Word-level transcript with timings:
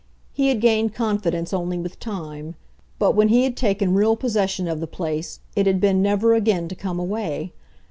He 0.33 0.47
had 0.47 0.61
gained 0.61 0.95
confidence 0.95 1.53
only 1.53 1.77
with 1.77 1.99
time, 1.99 2.55
but 2.97 3.11
when 3.11 3.27
he 3.27 3.43
had 3.43 3.55
taken 3.55 3.93
real 3.93 4.15
possession 4.15 4.67
of 4.67 4.79
the 4.79 4.87
place 4.87 5.41
it 5.55 5.67
had 5.67 5.79
been 5.79 6.01
never 6.01 6.33
again 6.33 6.67
to 6.69 6.75
come 6.75 6.99
away. 6.99 7.53